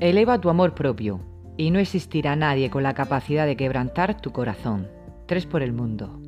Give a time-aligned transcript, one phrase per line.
[0.00, 1.20] Eleva tu amor propio
[1.56, 4.86] y no existirá nadie con la capacidad de quebrantar tu corazón.
[5.26, 6.20] Tres por el mundo.